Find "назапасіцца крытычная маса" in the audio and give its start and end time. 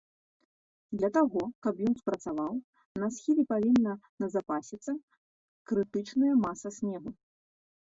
4.25-6.67